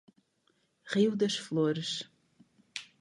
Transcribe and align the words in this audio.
Rio 0.93 1.15
das 1.15 1.35
Flores 1.35 2.09